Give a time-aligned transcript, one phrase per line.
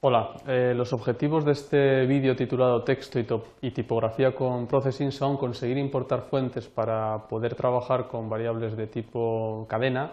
[0.00, 3.18] Hola, eh, los objetivos de este vídeo titulado Texto
[3.62, 9.66] y, tipografía con Processing son conseguir importar fuentes para poder trabajar con variables de tipo
[9.70, 10.12] cadena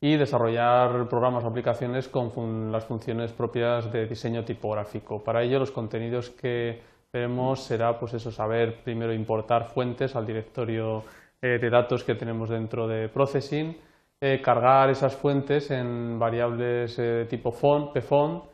[0.00, 5.24] y desarrollar programas o aplicaciones con las funciones propias de diseño tipográfico.
[5.24, 6.80] Para ello los contenidos que
[7.12, 11.02] veremos será pues eso, saber primero importar fuentes al directorio
[11.42, 13.76] eh, de datos que tenemos dentro de Processing,
[14.20, 18.53] eh, cargar esas fuentes en variables de tipo font, pfont,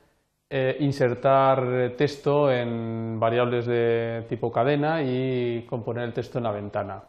[0.52, 7.04] eh, insertar texto en variables de tipo cadena y componer el texto en la ventana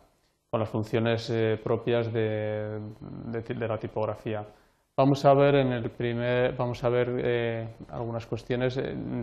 [0.48, 2.80] con las funciones eh, propias de,
[3.58, 4.46] la tipografía.
[4.96, 8.80] Vamos a ver en el primer, vamos a ver eh, algunas cuestiones.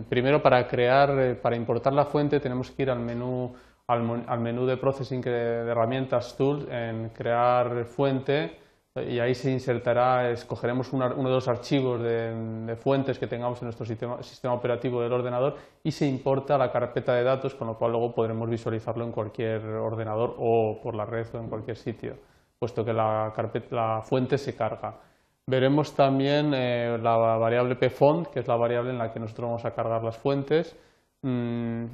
[0.09, 3.53] Primero, para crear, para importar la fuente, tenemos que ir al menú,
[3.87, 10.31] al, menú de processing de, de herramientas tools en crear fuente y ahí se insertará,
[10.31, 15.13] escogeremos uno de los archivos de, fuentes que tengamos en nuestro sistema, sistema, operativo del
[15.13, 19.11] ordenador y se importa la carpeta de datos, con lo cual luego podremos visualizarlo en
[19.11, 22.15] cualquier ordenador o por la red o en cualquier sitio,
[22.57, 23.31] puesto que la,
[23.69, 24.99] la fuente se carga.
[25.45, 29.65] Veremos también eh, la variable pfont, que es la variable en la que nosotros vamos
[29.65, 30.75] a cargar las fuentes,
[31.21, 31.85] mm,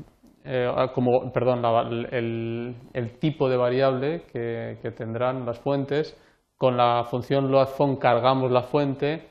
[0.46, 1.64] eh, como, perdón,
[2.12, 6.18] el, tipo de variable que tendrán las fuentes,
[6.58, 9.28] con la función loadFont cargamos la fuente,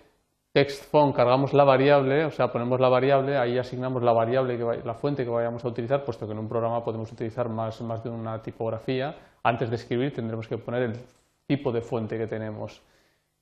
[0.53, 4.95] textFont cargamos la variable, o sea, ponemos la variable, ahí asignamos la variable, que la
[4.95, 8.11] fuente que vayamos a utilizar, puesto que en un programa podemos utilizar más, más de
[8.11, 9.17] una tipografía.
[9.43, 10.93] Antes de escribir tendremos que poner el
[11.47, 12.83] tipo de fuente que tenemos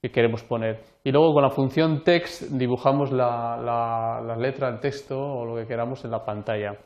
[0.02, 0.80] que queremos poner.
[1.05, 5.55] Y luego con la función text dibujamos la, la, la letra, el texto o lo
[5.55, 6.77] que queramos en la pantalla.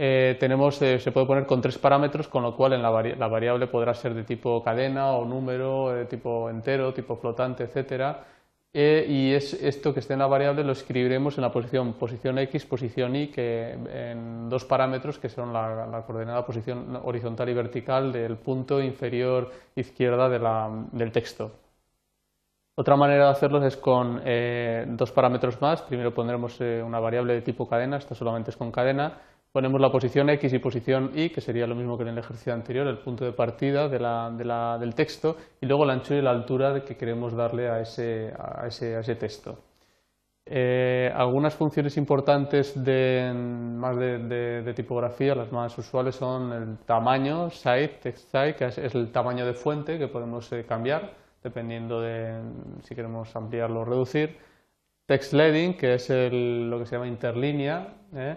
[0.00, 3.66] Eh, tenemos, eh, se puede poner con tres parámetros, con lo cual en la, variable
[3.66, 8.24] podrá ser de tipo cadena o número, de tipo entero, tipo flotante, etcétera.
[8.72, 12.38] Eh, y es esto que esté en la variable lo escribiremos en la posición posición
[12.38, 18.12] x, posición y, que en dos parámetros que son la, coordenada posición horizontal y vertical
[18.12, 21.50] del punto inferior izquierda del texto.
[22.76, 24.22] Otra manera de hacerlo es con
[24.96, 25.82] dos parámetros más.
[25.82, 29.18] Primero pondremos una variable de tipo cadena, esta solamente es con cadena,
[29.52, 32.52] ponemos la posición X y posición Y, que sería lo mismo que en el ejercicio
[32.52, 36.96] anterior, el punto de partida del texto, y luego la anchura y la altura que
[36.96, 39.58] queremos darle a ese, texto.
[40.50, 47.98] Eh, algunas funciones importantes de, más de, tipografía, las más usuales son el tamaño, size,
[48.02, 52.40] text size, que es, el tamaño de fuente que podemos eh, cambiar dependiendo de
[52.82, 54.36] si queremos ampliarlo o reducir.
[55.06, 58.36] Text leading, que es lo que se llama interlínea, eh,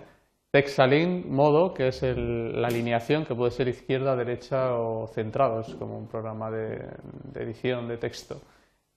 [0.52, 5.98] Texalign modo, que es la alineación, que puede ser izquierda, derecha o centrado, es como
[5.98, 6.90] un programa de,
[7.36, 8.42] edición de texto.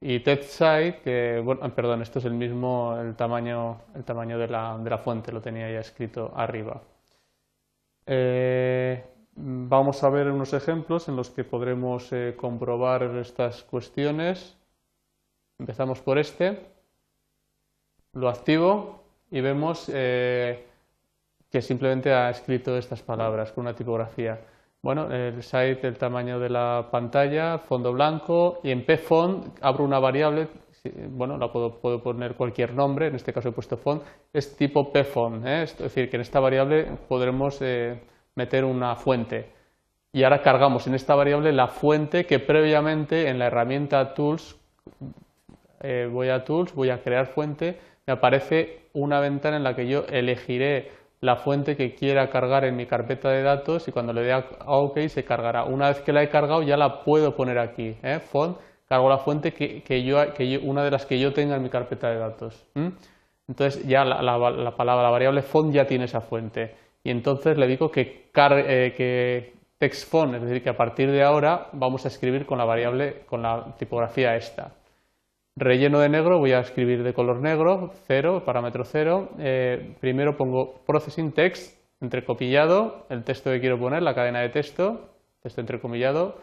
[0.00, 4.76] Y TextSize, que, bueno, perdón, esto es el mismo, el tamaño, el tamaño de, la,
[4.78, 6.82] de la fuente, lo tenía ya escrito arriba.
[8.06, 9.02] Eh,
[9.36, 14.56] vamos a ver unos ejemplos en los que podremos eh, comprobar estas cuestiones.
[15.58, 16.66] Empezamos por este,
[18.12, 20.66] lo activo y vemos eh,
[21.54, 24.40] que simplemente ha escrito estas palabras con una tipografía.
[24.82, 30.00] Bueno, el site, el tamaño de la pantalla, fondo blanco y en pfont abro una
[30.00, 30.48] variable,
[31.10, 34.92] bueno, la puedo, puedo poner cualquier nombre, en este caso he puesto font, es tipo
[34.92, 35.62] pfont, ¿eh?
[35.62, 38.02] es decir, que en esta variable podremos eh,
[38.34, 39.52] meter una fuente.
[40.12, 44.56] Y ahora cargamos en esta variable la fuente que previamente en la herramienta Tools,
[45.82, 47.78] eh, voy a Tools, voy a crear fuente,
[48.08, 52.76] me aparece una ventana en la que yo elegiré la fuente que quiera cargar en
[52.76, 55.64] mi carpeta de datos y cuando le dé a OK se cargará.
[55.64, 57.96] Una vez que la he cargado ya la puedo poner aquí.
[58.02, 58.20] ¿eh?
[58.20, 61.70] Font, cargo la fuente que, yo, que una de las que yo tenga en mi
[61.70, 62.66] carpeta de datos.
[63.48, 66.74] Entonces ya la, la, palabra, la variable font ya tiene esa fuente.
[67.02, 71.22] Y entonces le digo que, eh, que text font, es decir, que a partir de
[71.22, 74.72] ahora vamos a escribir con la variable, con la tipografía esta.
[75.56, 79.30] Relleno de negro, voy a escribir de color negro, cero, parámetro cero.
[79.38, 85.14] Eh, primero pongo processing text, entrecopillado, el texto que quiero poner, la cadena de texto,
[85.40, 86.38] texto entrecomillado,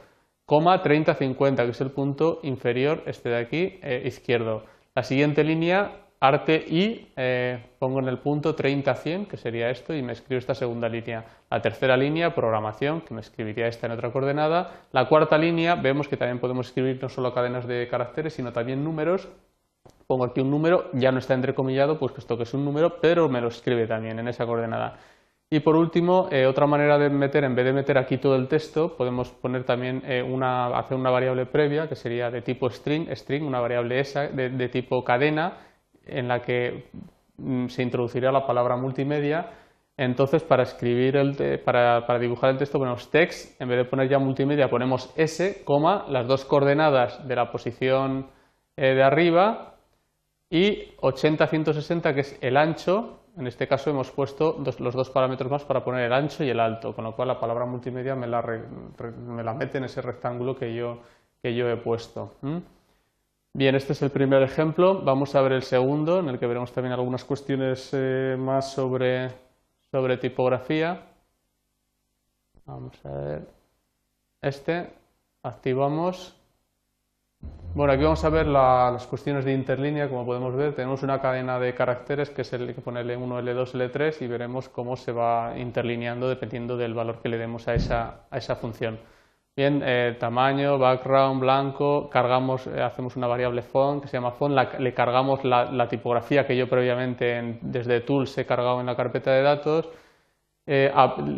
[0.46, 4.64] coma 3050, que es el punto inferior, este de aquí, eh, izquierdo.
[4.96, 5.92] La siguiente línea
[6.22, 10.54] arte y eh, pongo en el punto 30-100, que sería esto, y me escribo esta
[10.54, 11.26] segunda línea.
[11.50, 14.72] La tercera línea, programación, que me escribiría esta en otra coordenada.
[14.92, 18.84] La cuarta línea, vemos que también podemos escribir no solo cadenas de caracteres, sino también
[18.84, 19.28] números.
[20.06, 23.28] Pongo aquí un número, ya no está entrecomillado, pues esto que es un número, pero
[23.28, 25.00] me lo escribe también en esa coordenada.
[25.50, 28.48] Y por último, eh, otra manera de meter, en vez de meter aquí todo el
[28.48, 33.10] texto, podemos poner también eh, una, hacer una variable previa, que sería de tipo string,
[33.16, 35.58] string, una variable esa, de tipo cadena,
[36.06, 36.90] en la que
[37.38, 39.52] mm, se introduciría la palabra multimedia.
[39.98, 44.20] Entonces, para escribir el para, dibujar el texto ponemos text, en vez de poner ya
[44.20, 48.28] multimedia ponemos S, coma, las dos coordenadas de la posición
[48.78, 49.76] eh, de arriba
[50.50, 53.20] y 80-160 que es el ancho.
[53.38, 56.60] En este caso hemos puesto los dos parámetros más para poner el ancho y el
[56.60, 60.56] alto, con lo cual la palabra multimedia me la, me la mete en ese rectángulo
[60.56, 61.00] que yo,
[61.42, 62.34] que yo he puesto.
[63.54, 65.02] Bien, este es el primer ejemplo.
[65.02, 69.30] Vamos a ver el segundo, en el que veremos también algunas cuestiones eh, más sobre,
[69.92, 71.02] sobre tipografía.
[72.66, 73.48] Vamos a ver.
[74.42, 74.94] Este,
[75.44, 76.34] activamos.
[77.76, 80.74] Bueno, aquí vamos a ver las cuestiones de interlínea, como podemos ver.
[80.74, 84.70] Tenemos una cadena de caracteres que es el que pone L1, L2, L3 y veremos
[84.70, 88.98] cómo se va interlineando dependiendo del valor que le demos a esa, a esa función.
[89.54, 94.56] Bien, eh, tamaño, background, blanco, cargamos, eh, hacemos una variable font que se llama font,
[94.80, 99.42] le cargamos la, tipografía que yo previamente desde Tools he cargado en la carpeta de
[99.42, 99.90] datos.
[100.66, 100.90] Eh,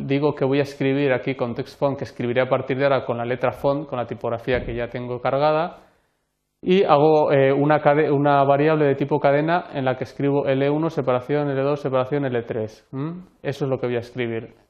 [0.06, 3.04] digo que voy a escribir aquí con text font, que escribiré a partir de ahora
[3.04, 5.80] con la letra font, con la tipografía que ya tengo cargada.
[6.62, 7.82] Y hago una,
[8.12, 13.26] una, variable de tipo cadena en la que escribo L1, separación, L2, separación, L3.
[13.42, 14.63] Eso es lo que voy a escribir.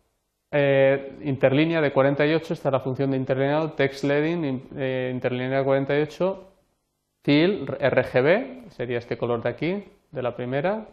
[0.56, 6.44] Eh, interlínea de 48, está la función de interlineado, text leading, eh, interlínea de 48,
[7.24, 10.86] fill, RGB, sería este color de aquí, de la primera,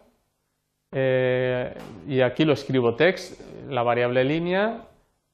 [0.93, 1.75] eh,
[2.09, 4.87] y aquí lo escribo text, la variable línea,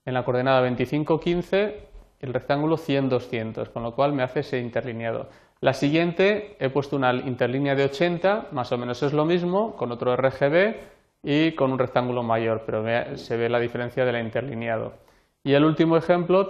[0.05, 1.81] en la coordenada 25, 15,
[2.19, 5.29] el rectángulo 100, 200, con lo cual me hace ese interlineado.
[5.61, 9.93] La siguiente he puesto una interlínea de 80, más o menos es lo mismo, con
[9.93, 12.85] otro RGB, y con un rectángulo mayor, pero
[13.17, 14.95] se ve la diferencia del interlineado.
[15.43, 16.49] Y el último ejemplo,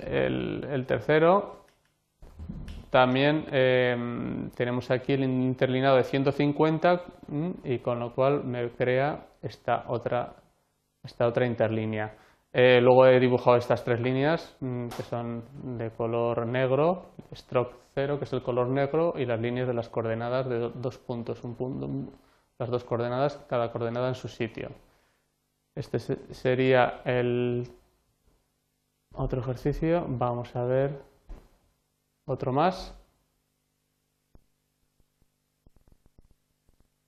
[0.00, 1.64] el, tercero,
[2.90, 9.26] también em, tenemos aquí el interlineado de 150 mm, y con lo cual me crea
[9.42, 10.34] esta otra,
[11.02, 12.14] esta otra interlínea.
[12.52, 15.44] Eh, luego he dibujado estas tres líneas mm, que son
[15.76, 19.88] de color negro, stroke 0 que es el color negro y las líneas de las
[19.88, 21.88] coordenadas de dos puntos, un punto,
[22.58, 24.70] las dos coordenadas, cada coordenada en su sitio.
[25.74, 27.68] Este sería el
[29.14, 30.04] otro ejercicio.
[30.08, 31.00] Vamos a ver
[32.26, 32.94] otro más.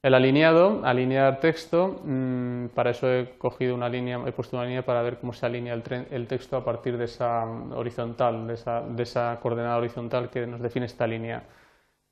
[0.02, 4.82] El alineado, alinear texto, mm, para eso he cogido una línea, he puesto una línea
[4.82, 9.02] para ver cómo se alinea el, texto a partir de esa horizontal, de esa, de
[9.02, 11.42] esa coordenada horizontal que nos define esta línea.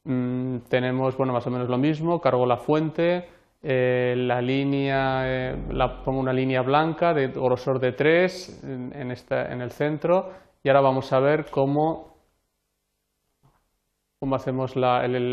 [0.05, 3.29] Mm, tenemos bueno, más o menos lo mismo, cargo la fuente,
[3.63, 9.61] eh, la línea, eh, la, pongo una línea blanca de grosor de 3 en, en,
[9.61, 12.17] el centro y ahora vamos a ver cómo,
[14.21, 14.85] cómo hacemos el,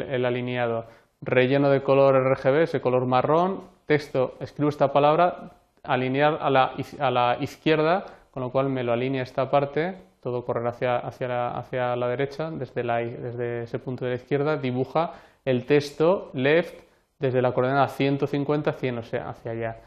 [0.01, 0.87] el, alineado.
[1.21, 5.51] Relleno de color RGB, ese color marrón, texto, escribo esta palabra,
[5.83, 10.43] alinear a la, a la izquierda, con lo cual me lo alinea esta parte todo
[10.43, 15.13] correr hacia, la derecha, desde, la, desde ese punto de la izquierda, dibuja
[15.45, 16.77] el texto left
[17.17, 19.77] desde la coordenada 150, 100, o sea, hacia allá.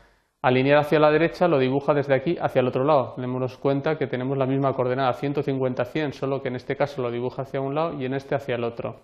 [0.40, 3.16] Alinear hacia la derecha lo dibuja desde aquí hacia el otro lado.
[3.18, 7.10] Démonos cuenta que tenemos la misma coordenada 150, 100, solo que en este caso lo
[7.10, 9.00] dibuja hacia un lado y en este hacia el otro,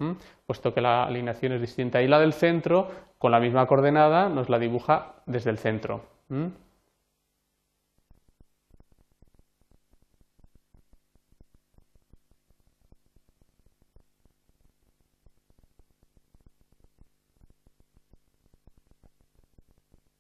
[0.47, 2.01] puesto que la alineación es distinta.
[2.01, 2.89] Y la del centro,
[3.19, 6.01] con la misma coordenada, nos la dibuja desde el centro.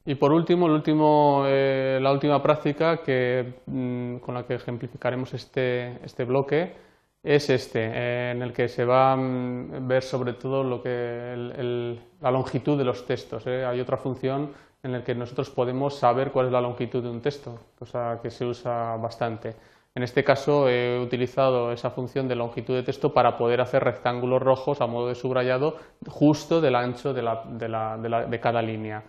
[0.06, 5.32] Y por último, el último, eh, la última práctica que, mm, con la que ejemplificaremos
[5.32, 6.74] este, este bloque
[7.22, 11.98] es este, eh, en el que se va a mm, ver sobre todo lo que
[12.20, 13.46] la longitud de los textos.
[13.46, 13.64] ¿eh?
[13.64, 17.22] Hay otra función en la que nosotros podemos saber cuál es la longitud de un
[17.22, 19.56] texto, cosa que se usa bastante.
[19.94, 24.42] En este caso he utilizado esa función de longitud de texto para poder hacer rectángulos
[24.42, 29.02] rojos a modo de subrayado justo del ancho de, la, de, la, de cada línea.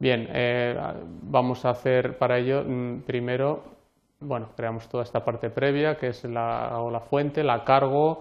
[0.00, 0.76] Bien, eh,
[1.22, 3.64] vamos a hacer para ello mm, primero,
[4.20, 8.20] bueno, creamos toda esta parte previa que es la, hago la fuente, la cargo,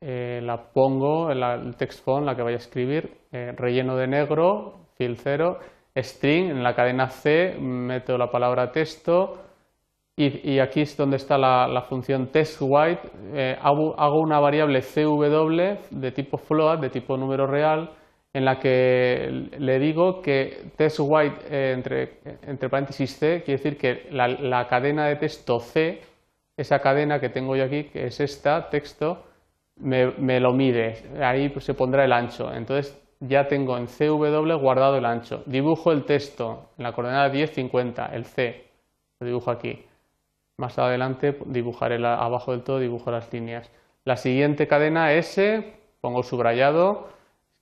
[0.00, 4.86] eh, la pongo el text font, la que vaya a escribir, eh, relleno de negro,
[4.96, 5.58] fill 0,
[5.96, 9.36] string, en la cadena C meto la palabra texto
[10.16, 16.38] y, aquí es donde está la, función textWhite, hago, hago, una variable cw de tipo
[16.38, 17.90] float, de tipo número real,
[18.32, 23.78] en la que le digo que test white eh, entre, entre, paréntesis C quiere decir
[23.78, 26.00] que la, cadena de texto C,
[26.56, 29.24] esa cadena que tengo yo aquí, que es esta, texto,
[29.76, 32.52] me, lo mide, ahí pues, se pondrá el ancho.
[32.52, 35.42] Entonces ya tengo en CW guardado el ancho.
[35.46, 38.64] Dibujo el texto en la coordenada 10, 50, el C,
[39.20, 39.84] lo dibujo aquí.
[40.58, 43.70] Más adelante dibujaré abajo del todo, dibujo las líneas.
[44.04, 47.08] La siguiente cadena S, pongo subrayado,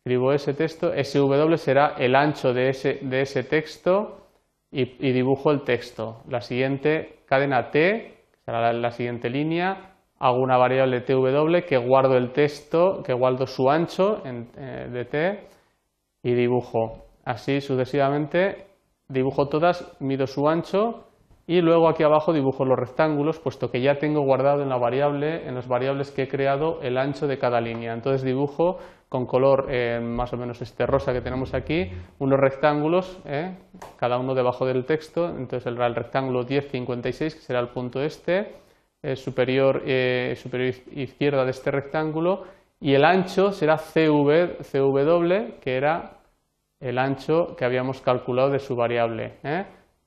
[0.06, 4.28] escribo ese texto, SW será el ancho de ese, de ese texto
[4.70, 6.22] y, dibujo el texto.
[6.28, 12.30] La siguiente cadena T, será la, siguiente línea, hago una variable tw que guardo el
[12.30, 15.40] texto, que guardo su ancho eh, de t
[16.22, 17.06] y dibujo.
[17.24, 18.64] Así sucesivamente,
[19.08, 21.05] dibujo todas, mido su ancho
[21.48, 25.46] y luego aquí abajo dibujo los rectángulos, puesto que ya tengo guardado en la variable,
[25.46, 27.92] en las variables que he creado, el ancho de cada línea.
[27.92, 31.88] Entonces dibujo con color eh, más o menos este rosa que tenemos aquí,
[32.18, 33.56] unos rectángulos, eh,
[33.96, 35.28] cada uno debajo del texto.
[35.28, 38.56] Entonces el, rectángulo 1056, que será el punto este,
[39.02, 39.82] eh, superior,
[40.34, 42.42] superior izquierda de este rectángulo,
[42.80, 46.18] y el ancho será CV, CW, que era
[46.80, 49.38] el ancho que habíamos calculado de su variable.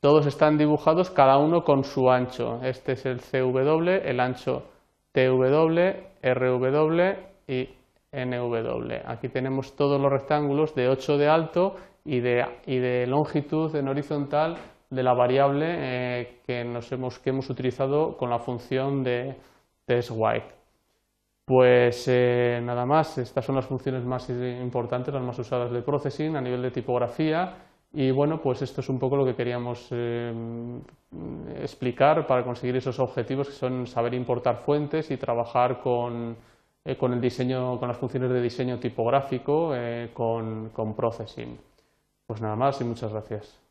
[0.01, 2.61] Todos están dibujados cada uno con su ancho.
[2.63, 4.63] Este es el CW, el ancho
[5.11, 5.77] TW,
[6.23, 7.01] RW
[7.47, 7.69] y
[8.13, 8.93] NW.
[9.05, 11.75] Aquí tenemos todos los rectángulos de 8 de alto
[12.05, 14.55] y de, y de longitud en horizontal
[14.89, 19.35] de la variable eh, que, nos hemos, que hemos utilizado con la función de
[19.85, 20.47] test_white.
[21.43, 26.37] Pues eh, nada más, estas son las funciones más importantes, las más usadas de processing
[26.37, 30.31] a nivel de tipografía y bueno, pues esto es un poco lo que queríamos eh,
[31.61, 36.37] explicar para conseguir esos objetivos que son saber importar fuentes y trabajar con,
[36.85, 41.59] eh, con el diseño, con las funciones de diseño tipográfico, eh, con, con processing.
[42.27, 43.59] Pues nada más y muchas gracias.